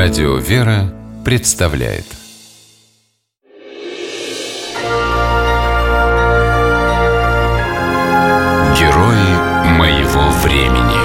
Радио 0.00 0.36
«Вера» 0.36 0.94
представляет 1.24 2.04
Герои 8.78 9.66
моего 9.76 10.30
времени 10.44 11.00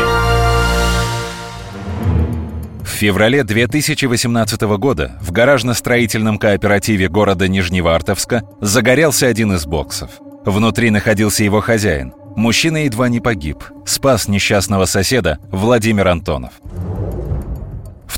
В 2.83 2.87
феврале 2.87 3.43
2018 3.43 4.61
года 4.61 5.17
в 5.21 5.31
гаражно-строительном 5.31 6.37
кооперативе 6.37 7.09
города 7.09 7.47
Нижневартовска 7.47 8.43
загорелся 8.61 9.25
один 9.25 9.53
из 9.53 9.65
боксов. 9.65 10.11
Внутри 10.45 10.91
находился 10.91 11.43
его 11.43 11.61
хозяин. 11.61 12.13
Мужчина 12.35 12.83
едва 12.83 13.09
не 13.09 13.19
погиб. 13.21 13.63
Спас 13.87 14.27
несчастного 14.27 14.85
соседа 14.85 15.39
Владимир 15.49 16.09
Антонов. 16.09 16.53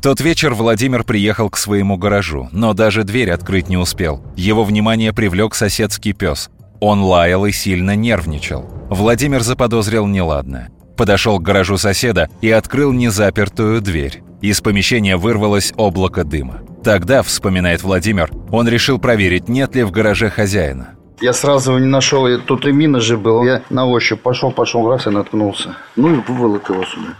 Тот 0.05 0.21
вечер 0.21 0.53
Владимир 0.53 1.03
приехал 1.03 1.49
к 1.49 1.57
своему 1.57 1.97
гаражу, 1.97 2.47
но 2.51 2.73
даже 2.73 3.03
дверь 3.03 3.31
открыть 3.31 3.69
не 3.69 3.77
успел. 3.77 4.21
Его 4.35 4.63
внимание 4.63 5.11
привлек 5.13 5.55
соседский 5.55 6.13
пес. 6.13 6.51
Он 6.79 7.01
лаял 7.01 7.43
и 7.47 7.51
сильно 7.51 7.95
нервничал. 7.95 8.69
Владимир 8.91 9.41
заподозрил 9.41 10.05
неладное. 10.05 10.69
Подошел 10.95 11.39
к 11.39 11.41
гаражу 11.41 11.77
соседа 11.77 12.29
и 12.39 12.51
открыл 12.51 12.93
незапертую 12.93 13.81
дверь. 13.81 14.21
Из 14.41 14.61
помещения 14.61 15.17
вырвалось 15.17 15.73
облако 15.75 16.23
дыма. 16.23 16.61
Тогда, 16.83 17.23
вспоминает 17.23 17.81
Владимир, 17.81 18.29
он 18.51 18.67
решил 18.67 18.99
проверить, 18.99 19.49
нет 19.49 19.73
ли 19.73 19.81
в 19.81 19.89
гараже 19.89 20.29
хозяина. 20.29 20.89
Я 21.19 21.33
сразу 21.33 21.79
не 21.79 21.87
нашел, 21.87 22.27
тут 22.45 22.67
и 22.67 22.71
мина 22.71 22.99
же 22.99 23.17
была. 23.17 23.43
Я 23.43 23.61
на 23.71 23.87
ощупь 23.87 24.21
пошел, 24.21 24.51
пошел, 24.51 24.87
раз 24.87 25.07
и 25.07 25.09
наткнулся. 25.09 25.77
Ну 25.95 26.13
и 26.13 26.21
выволок 26.27 26.69
его 26.69 26.83
сюда. 26.85 27.15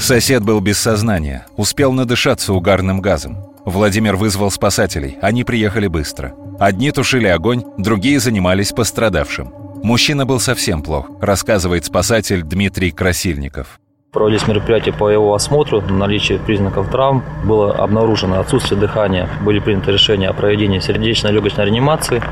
Сосед 0.00 0.42
был 0.42 0.60
без 0.60 0.78
сознания, 0.78 1.46
успел 1.58 1.92
надышаться 1.92 2.54
угарным 2.54 3.02
газом. 3.02 3.36
Владимир 3.66 4.16
вызвал 4.16 4.50
спасателей, 4.50 5.18
они 5.20 5.44
приехали 5.44 5.88
быстро. 5.88 6.34
Одни 6.58 6.90
тушили 6.90 7.26
огонь, 7.26 7.64
другие 7.76 8.18
занимались 8.18 8.72
пострадавшим. 8.72 9.52
Мужчина 9.82 10.24
был 10.24 10.40
совсем 10.40 10.82
плох, 10.82 11.10
рассказывает 11.20 11.84
спасатель 11.84 12.42
Дмитрий 12.42 12.92
Красильников. 12.92 13.78
Проводились 14.10 14.48
мероприятия 14.48 14.92
по 14.92 15.10
его 15.10 15.34
осмотру, 15.34 15.82
наличие 15.82 16.38
признаков 16.38 16.90
травм, 16.90 17.22
было 17.44 17.74
обнаружено 17.76 18.40
отсутствие 18.40 18.80
дыхания, 18.80 19.28
были 19.42 19.58
приняты 19.58 19.92
решения 19.92 20.30
о 20.30 20.32
проведении 20.32 20.80
сердечно-легочной 20.80 21.66
реанимации. 21.66 22.22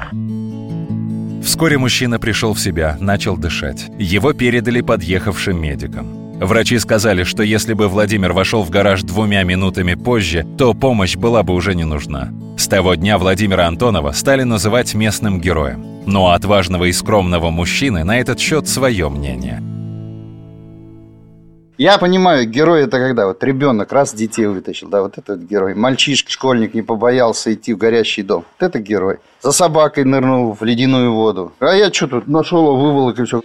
Вскоре 1.45 1.77
мужчина 1.77 2.19
пришел 2.19 2.55
в 2.55 2.61
себя, 2.61 2.97
начал 2.99 3.37
дышать. 3.37 3.91
Его 3.99 4.33
передали 4.33 4.81
подъехавшим 4.81 5.61
медикам. 5.61 6.18
Врачи 6.41 6.79
сказали, 6.79 7.25
что 7.25 7.43
если 7.43 7.75
бы 7.75 7.89
Владимир 7.89 8.33
вошел 8.33 8.63
в 8.63 8.71
гараж 8.71 9.03
двумя 9.03 9.43
минутами 9.43 9.95
позже, 9.95 10.47
то 10.57 10.73
помощь 10.73 11.17
была 11.17 11.43
бы 11.43 11.53
уже 11.53 11.75
не 11.75 11.85
нужна. 11.85 12.31
С 12.57 12.69
того 12.69 12.95
дня 12.95 13.19
Владимира 13.19 13.67
Антонова 13.67 14.13
стали 14.13 14.45
называть 14.45 14.95
местным 14.95 15.41
героем. 15.41 15.85
Но 16.07 16.31
отважного 16.31 16.85
и 16.85 16.93
скромного 16.93 17.51
мужчины 17.51 18.05
на 18.05 18.21
этот 18.21 18.39
счет 18.39 18.69
свое 18.69 19.09
мнение. 19.09 19.61
Я 21.77 21.99
понимаю, 21.99 22.49
герой 22.49 22.83
это 22.83 22.99
когда 22.99 23.27
вот 23.27 23.43
ребенок 23.45 23.93
раз 23.93 24.13
детей 24.13 24.47
вытащил, 24.47 24.89
да, 24.89 25.03
вот 25.03 25.19
этот 25.19 25.43
герой. 25.43 25.75
Мальчишка, 25.75 26.31
школьник 26.31 26.75
не 26.75 26.83
побоялся 26.83 27.53
идти 27.53 27.73
в 27.73 27.79
горящий 27.79 28.23
дом. 28.23 28.45
Вот 28.59 28.67
это 28.67 28.79
герой. 28.81 29.19
За 29.43 29.53
собакой 29.53 30.05
нырнул 30.05 30.57
в 30.59 30.65
ледяную 30.65 31.13
воду. 31.13 31.53
А 31.61 31.75
я 31.75 31.93
что 31.93 32.09
тут 32.09 32.27
нашел, 32.27 32.77
выволок 32.77 33.19
и 33.21 33.25
все. 33.25 33.43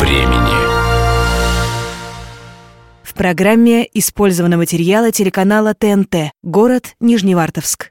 Времени. 0.00 0.70
В 3.02 3.14
программе 3.14 3.86
использованы 3.92 4.56
материалы 4.56 5.12
телеканала 5.12 5.74
ТНТ. 5.74 6.32
Город 6.42 6.94
Нижневартовск. 7.00 7.88